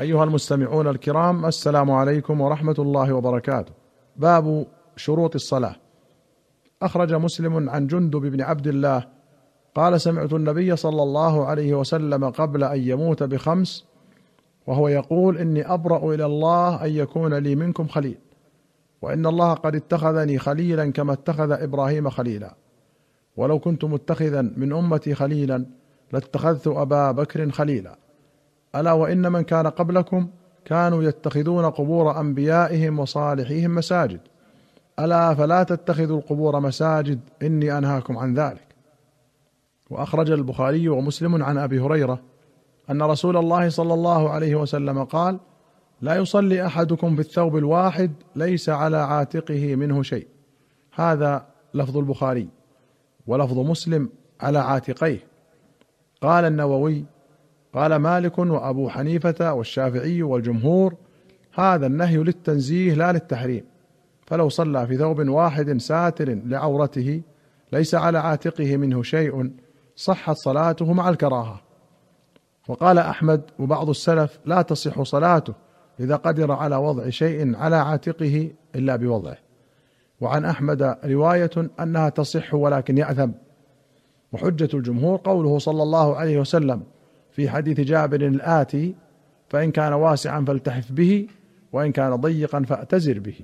[0.00, 3.72] أيها المستمعون الكرام السلام عليكم ورحمة الله وبركاته.
[4.16, 5.76] باب شروط الصلاة.
[6.82, 9.06] أخرج مسلم عن جندب بن عبد الله
[9.74, 13.84] قال سمعت النبي صلى الله عليه وسلم قبل أن يموت بخمس
[14.66, 18.18] وهو يقول إني أبرأ إلى الله أن يكون لي منكم خليل.
[19.02, 22.54] وإن الله قد اتخذني خليلا كما اتخذ إبراهيم خليلا.
[23.36, 25.66] ولو كنت متخذا من أمتي خليلا
[26.12, 27.98] لاتخذت أبا بكر خليلا.
[28.74, 30.28] ألا وإن من كان قبلكم
[30.64, 34.20] كانوا يتخذون قبور أنبيائهم وصالحيهم مساجد.
[34.98, 38.74] ألا فلا تتخذوا القبور مساجد إني أنهاكم عن ذلك.
[39.90, 42.20] وأخرج البخاري ومسلم عن أبي هريرة
[42.90, 45.38] أن رسول الله صلى الله عليه وسلم قال
[46.00, 50.26] لا يصلي أحدكم في الثوب الواحد ليس على عاتقه منه شيء.
[50.94, 52.48] هذا لفظ البخاري
[53.26, 54.08] ولفظ مسلم
[54.40, 55.18] على عاتقيه.
[56.22, 57.04] قال النووي
[57.74, 60.94] قال مالك وأبو حنيفة والشافعي والجمهور
[61.54, 63.64] هذا النهي للتنزيه لا للتحريم
[64.26, 67.22] فلو صلى في ثوب واحد ساتر لعورته
[67.72, 69.50] ليس على عاتقه منه شيء
[69.96, 71.60] صحت صلاته مع الكراهة.
[72.68, 75.54] وقال أحمد وبعض السلف لا تصح صلاته
[76.00, 79.36] إذا قدر على وضع شيء على عاتقه إلا بوضعه.
[80.20, 81.50] وعن أحمد رواية
[81.80, 83.30] أنها تصح ولكن يأثم.
[84.32, 86.82] وحجة الجمهور قوله صلى الله عليه وسلم
[87.34, 88.94] في حديث جابر الآتي
[89.48, 91.26] فإن كان واسعا فالتحف به
[91.72, 93.40] وإن كان ضيقا فأتزر به.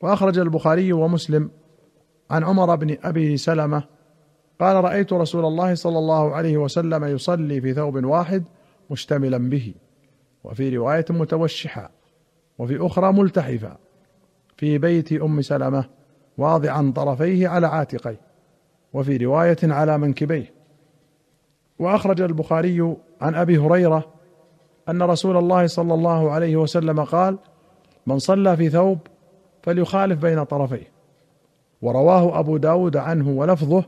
[0.00, 1.50] وأخرج البخاري ومسلم
[2.30, 3.82] عن عمر بن أبي سلمة
[4.60, 8.44] قال رأيت رسول الله صلى الله عليه وسلم يصلي في ثوب واحد
[8.90, 9.74] مشتملا به
[10.44, 11.90] وفي رواية متوشحا
[12.58, 13.76] وفي أخرى ملتحفا
[14.56, 15.84] في بيت أم سلمة
[16.38, 18.20] واضعا طرفيه على عاتقيه
[18.92, 20.59] وفي رواية على منكبيه.
[21.80, 24.04] وأخرج البخاري عن أبي هريرة
[24.88, 27.38] أن رسول الله صلى الله عليه وسلم قال
[28.06, 28.98] من صلى في ثوب
[29.62, 30.90] فليخالف بين طرفيه.
[31.82, 33.84] ورواه أبو داود عنه ولفظه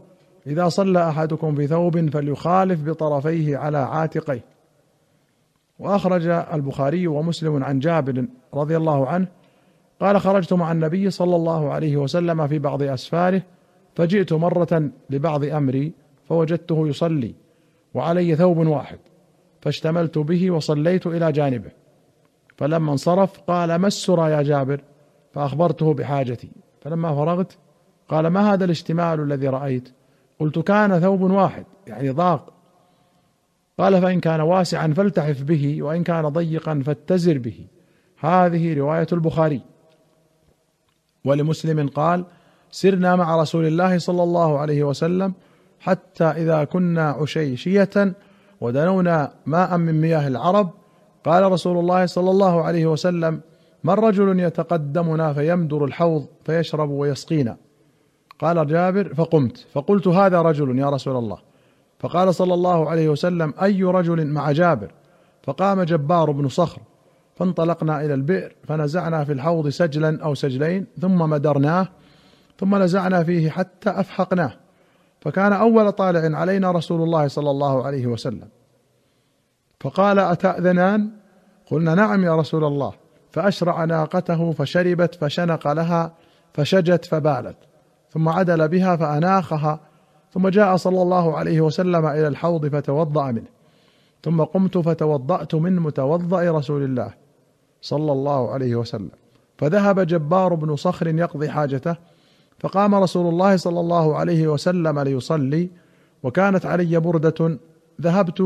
[0.46, 4.44] إذا صلى أحدكم في ثوب فليخالف بطرفيه على عاتقيه.
[5.78, 9.26] وأخرج البخاري ومسلم عن جابر رضي الله عنه
[10.00, 13.42] قال خرجت مع النبي صلى الله عليه وسلم في بعض أسفاره
[13.96, 15.92] فجئت مرة لبعض أمري
[16.28, 17.41] فوجدته يصلي.
[17.94, 18.98] وعلي ثوب واحد
[19.60, 21.70] فاشتملت به وصليت إلى جانبه.
[22.56, 24.80] فلما انصرف قال ما السرى يا جابر؟
[25.32, 26.50] فأخبرته بحاجتي.
[26.80, 27.58] فلما فرغت
[28.08, 29.88] قال ما هذا الاشتمال الذي رأيت؟
[30.40, 32.52] قلت كان ثوب واحد يعني ضاق.
[33.78, 37.66] قال فإن كان واسعا فالتحف به وإن كان ضيقا فاتزر به.
[38.18, 39.60] هذه رواية البخاري.
[41.24, 42.24] ولمسلم قال
[42.70, 45.34] سرنا مع رسول الله صلى الله عليه وسلم
[45.82, 48.14] حتى إذا كنا عشيشية
[48.60, 50.70] ودنونا ماء من مياه العرب
[51.24, 53.40] قال رسول الله صلى الله عليه وسلم
[53.84, 57.56] من رجل يتقدمنا فيمدر الحوض فيشرب ويسقينا.
[58.38, 59.66] قال جابر فقمت.
[59.72, 61.38] فقلت هذا رجل يا رسول الله.
[62.00, 64.92] فقال صلى الله عليه وسلم أي رجل مع جابر؟
[65.42, 66.82] فقام جبار بن صخر
[67.36, 71.88] فانطلقنا إلى البئر فنزعنا في الحوض سجلا أو سجلين ثم مدرناه
[72.58, 74.61] ثم نزعنا فيه حتى أفحقناه.
[75.22, 78.48] فكان أول طالع علينا رسول الله صلى الله عليه وسلم.
[79.80, 81.10] فقال أتأذنان؟
[81.70, 82.92] قلنا نعم يا رسول الله.
[83.30, 86.12] فأشرع ناقته فشربت فشنق لها
[86.54, 87.56] فشجت فبالت.
[88.10, 89.80] ثم عدل بها فأناخها.
[90.34, 93.48] ثم جاء صلى الله عليه وسلم إلى الحوض فتوضأ منه.
[94.22, 97.14] ثم قمت فتوضأت من متوضأ رسول الله
[97.80, 99.10] صلى الله عليه وسلم.
[99.58, 101.96] فذهب جبار بن صخر يقضي حاجته.
[102.62, 105.70] فقام رسول الله صلى الله عليه وسلم ليصلي
[106.22, 107.58] وكانت علي بردة
[108.00, 108.40] ذهبت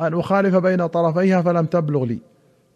[0.00, 2.18] أن أخالف بين طرفيها فلم تبلغ لي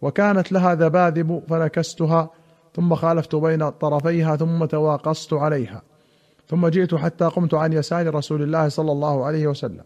[0.01, 2.29] وكانت لها ذباذب فنكستها
[2.75, 5.81] ثم خالفت بين طرفيها ثم تواقصت عليها
[6.47, 9.83] ثم جئت حتى قمت عن يسار رسول الله صلى الله عليه وسلم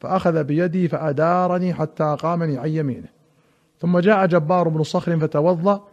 [0.00, 3.08] فأخذ بيدي فأدارني حتى اقامني عن يمينه.
[3.80, 5.84] ثم جاء جبار بن صخر فتوضأ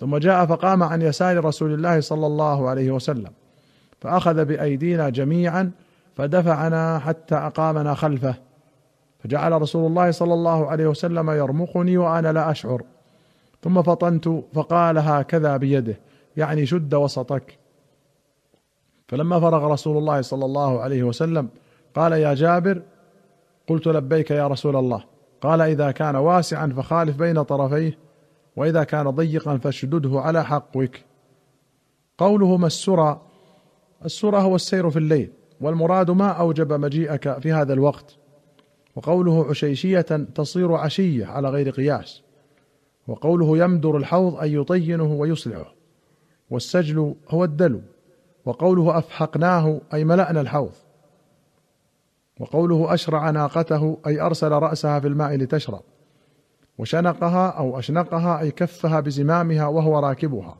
[0.00, 3.32] ثم جاء فقام عن يسار رسول الله صلى الله عليه وسلم.
[4.00, 5.70] فأخذ بأيدينا جميعا
[6.16, 8.34] فدفعنا حتى أقامنا خلفه.
[9.18, 12.82] فجعل رسول الله صلى الله عليه وسلم يرمقني وأنا لا أشعر.
[13.62, 15.98] ثم فطنت فقال هكذا بيده
[16.36, 17.58] يعني شد وسطك.
[19.08, 21.48] فلما فرغ رسول الله صلى الله عليه وسلم
[21.94, 22.82] قال يا جابر
[23.68, 25.04] قلت لبيك يا رسول الله.
[25.40, 27.98] قال إذا كان واسعا فخالف بين طرفيه
[28.56, 31.04] وإذا كان ضيقا فاشدده على حقك.
[32.18, 33.29] قوله مسرا
[34.04, 38.16] السرى هو السير في الليل والمراد ما أوجب مجيئك في هذا الوقت.
[38.96, 40.00] وقوله عشيشية
[40.34, 42.22] تصير عشية على غير قياس.
[43.08, 45.66] وقوله يمدر الحوض أي يطينه ويصلعه
[46.50, 47.80] والسجل هو الدلو.
[48.44, 50.72] وقوله أفحقناه أي ملأنا الحوض.
[52.40, 55.82] وقوله أشرع ناقته أي أرسل رأسها في الماء لتشرب.
[56.78, 60.58] وشنقها أو أشنقها أي كفها بزمامها وهو راكبها.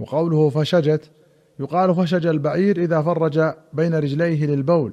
[0.00, 1.10] وقوله فشجت
[1.60, 4.92] يقال فشج البعير إذا فرج بين رجليه للبول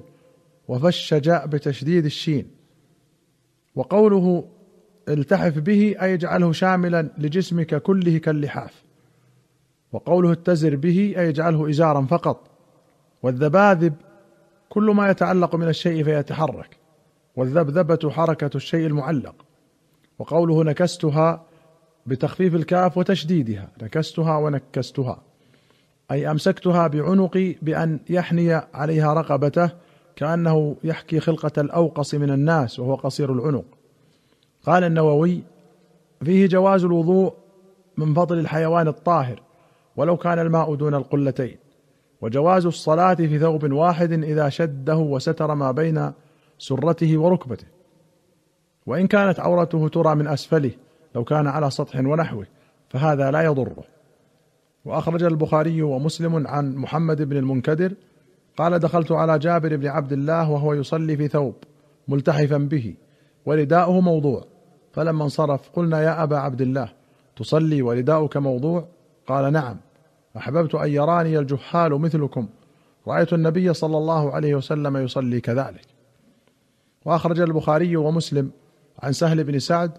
[0.68, 2.48] وفشج بتشديد الشين.
[3.76, 4.48] وقوله
[5.10, 8.84] التحف به أي اجعله شاملا لجسمك كله كاللحاف.
[9.92, 12.50] وقوله اتزر به أي اجعله إزارا فقط.
[13.24, 13.94] والذباذب
[14.70, 16.78] كل ما يتعلق من الشيء فيتحرك.
[17.36, 19.36] والذبذبة حركة الشيء المعلق.
[20.20, 21.46] وقوله نكستها
[22.06, 23.72] بتخفيف الكاف وتشديدها.
[23.82, 25.31] نكستها ونكستها.
[26.12, 29.72] أي أمسكتها بعنقي بأن يحني عليها رقبته
[30.16, 33.66] كأنه يحكي خلقة الأوقص من الناس وهو قصير العنق.
[34.66, 35.44] قال النووي
[36.24, 37.34] فيه جواز الوضوء
[37.98, 39.42] من فضل الحيوان الطاهر
[39.96, 41.58] ولو كان الماء دون القلتين.
[42.22, 46.12] وجواز الصلاة في ثوب واحد إذا شده وستر ما بين
[46.58, 47.68] سرته وركبته.
[48.86, 50.72] وإن كانت عورته ترى من أسفله
[51.16, 52.46] لو كان على سطح ونحوه
[52.90, 54.01] فهذا لا يضره.
[54.86, 57.94] وأخرج البخاري ومسلم عن محمد بن المنكدر
[58.58, 61.56] قال دخلت على جابر بن عبد الله وهو يصلي في ثوب
[62.08, 62.96] ملتحفا به
[63.46, 64.46] ورداؤه موضوع.
[64.94, 66.90] فلما انصرف قلنا يا أبا عبد الله
[67.36, 68.88] تصلي ورداؤك موضوع؟
[69.28, 69.78] قال نعم.
[70.38, 72.48] أحببت أن يراني الجهال مثلكم.
[73.08, 75.86] رأيت النبي صلى الله عليه وسلم يصلي كذلك.
[77.06, 78.52] وأخرج البخاري ومسلم
[79.00, 79.92] عن سهل بن سعد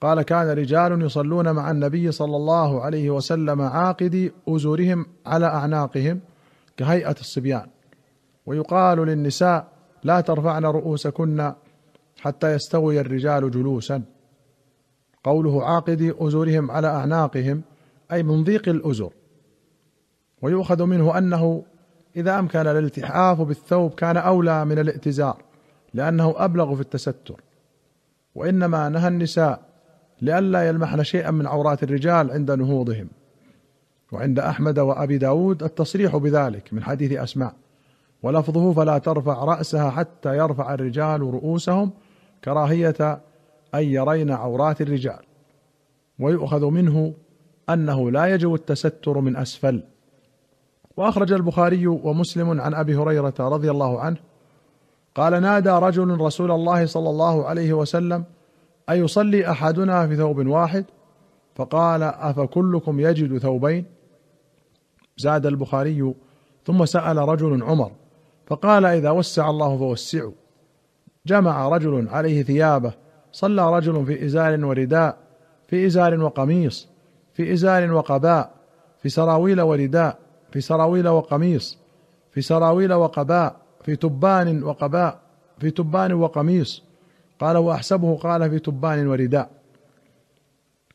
[0.00, 6.20] قال كان رجال يصلون مع النبي صلى الله عليه وسلم عاقدي أزورهم على أعناقهم
[6.76, 7.66] كهيئة الصبيان.
[8.46, 9.68] ويقال للنساء
[10.04, 11.52] لا ترفعن رؤوسكن
[12.20, 14.02] حتى يستوي الرجال جلوسا.
[15.24, 17.62] قوله عاقدي أزورهم على أعناقهم
[18.12, 19.10] أي من ضيق الأزر.
[20.42, 21.64] ويؤخذ منه أنه
[22.16, 25.42] إذا أمكن الالتحاف بالثوب كان أولى من الائتزار
[25.94, 27.40] لأنه أبلغ في التستر.
[28.34, 29.75] وإنما نهى النساء
[30.22, 33.08] لئلا يلمحن شيئا من عورات الرجال عند نهوضهم.
[34.12, 37.54] وعند أحمد وأبي داود التصريح بذلك من حديث أسماء.
[38.22, 41.90] ولفظه فلا ترفع رأسها حتى يرفع الرجال رؤوسهم
[42.44, 43.20] كراهية
[43.74, 45.20] أن يرين عورات الرجال.
[46.18, 47.14] ويؤخذ منه
[47.70, 49.82] أنه لا يجب التستر من أسفل.
[50.96, 54.16] وأخرج البخاري ومسلم عن أبي هريرة رضي الله عنه
[55.14, 58.24] قال نادى رجل رسول الله صلى الله عليه وسلم
[58.90, 60.84] أيصلي أحدنا في ثوب واحد؟
[61.54, 63.84] فقال أفكلكم يجد ثوبين؟
[65.16, 66.14] زاد البخاري.
[66.64, 67.92] ثم سأل رجل عمر
[68.46, 70.32] فقال إذا وسع الله فوسعوا.
[71.26, 72.92] جمع رجل عليه ثيابه
[73.32, 75.16] صلى رجل في إزار ورداء
[75.68, 76.88] في إزار وقميص
[77.34, 78.54] في إزار وقباء
[79.02, 80.18] في سراويل ورداء
[80.52, 81.78] في سراويل وقميص
[82.30, 85.18] في سراويل وقباء في تبان وقباء
[85.58, 86.85] في تبان وقميص.
[87.40, 89.50] قال وأحسبه قال في تبان ورداء.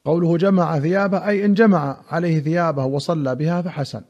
[0.06, 4.02] قوله جمع ثيابه أي إن جمع عليه ثيابه وصلى بها فحسن.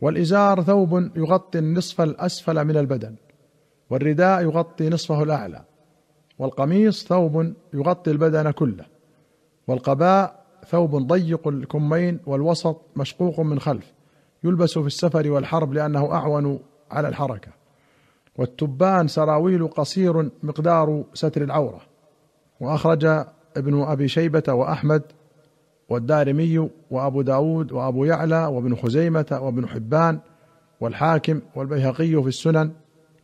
[0.00, 3.14] والإزار ثوب يغطي النصف الأسفل من البدن
[3.90, 5.62] والرداء يغطي نصفه الأعلى
[6.38, 8.84] والقميص ثوب يغطي البدن كله
[9.68, 13.92] والقباء ثوب ضيق الكمين والوسط مشقوق من خلف
[14.44, 16.60] يلبس في السفر والحرب لأنه أعون
[16.90, 17.50] على الحركة.
[18.38, 21.80] والتبان سراويل قصير مقدار ستر العورة.
[22.60, 23.04] وأخرج
[23.56, 25.02] ابن أبي شيبة وأحمد
[25.88, 30.18] والدارمي وأبو داود وأبو يعلى وابن خزيمة وابن حبان
[30.80, 32.70] والحاكم والبيهقي في السنن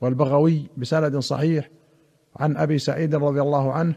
[0.00, 1.71] والبغوي بسند صحيح
[2.37, 3.95] عن أبي سعيد رضي الله عنه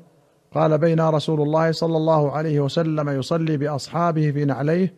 [0.54, 4.94] قال بين رسول الله صلى الله عليه وسلم يصلي بأصحابه في نعليه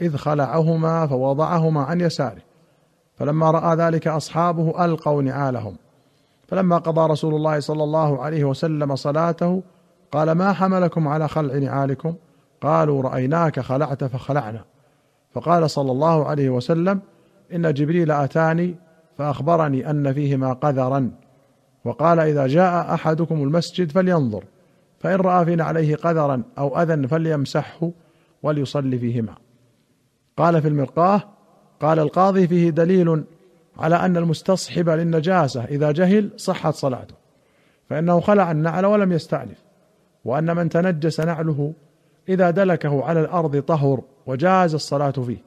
[0.00, 2.42] إذ خلعهما فوضعهما عن يساره.
[3.18, 5.76] فلما رأى ذلك أصحابه ألقوا نعالهم.
[6.48, 9.62] فلما قضى رسول الله صلى الله عليه وسلم صلاته
[10.12, 12.14] قال ما حملكم على خلع نعالكم؟
[12.60, 14.64] قالوا رأيناك خلعت فخلعنا
[15.32, 17.00] فقال صلى الله عليه وسلم
[17.54, 18.74] إن جبريل آتاني
[19.18, 21.10] فأخبرني أن فيهما قذرا
[21.84, 24.44] وقال إذا جاء أحدكم المسجد فلينظر
[25.00, 27.90] فإن رأى في نعليه قذرا أو أذى فليمسحه
[28.42, 29.34] وليصلي فيهما
[30.36, 31.22] قال في المرقاه
[31.80, 33.24] قال القاضي فيه دليل
[33.78, 37.14] على أن المستصحب للنجاسة إذا جهل صحت صلاته
[37.90, 39.58] فإنه خلع النعل ولم يستأنف
[40.24, 41.72] وأن من تنجس نعله
[42.28, 45.42] إذا دلكه على الأرض طهر وجاز الصلاة فيه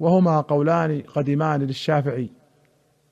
[0.00, 2.30] وهما قولان قديمان للشافعي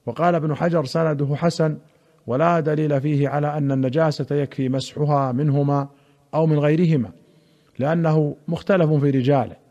[0.06, 1.78] وقال ابن حجر سنده حسن
[2.26, 5.88] ولا دليل فيه على أن النجاسة يكفي مسحها منهما
[6.34, 7.10] أو من غيرهما
[7.78, 9.61] لأنه مختلف في رجاله.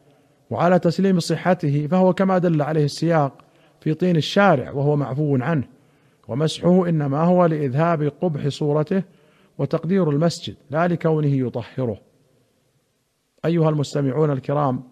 [0.51, 3.33] وعلى تسليم صحته فهو كما دل عليه السياق
[3.79, 5.63] في طين الشارع وهو معفو عنه.
[6.27, 9.03] ومسحه إنما هو لإذهاب قبح صورته
[9.57, 11.97] وتقدير المسجد لا لكونه يطهره.
[13.45, 14.83] أيها المستمعون الكرام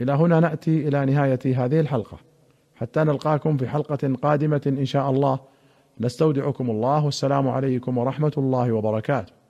[0.00, 2.18] إلى هنا نأتي إلى نهاية هذه الحلقة.
[2.76, 5.38] حتى نلقاكم في حلقة قادمة إن شاء الله.
[6.00, 9.43] نستودعكم الله والسلام عليكم ورحمة الله وبركاته.